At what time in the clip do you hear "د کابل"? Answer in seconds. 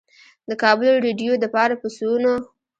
0.49-0.89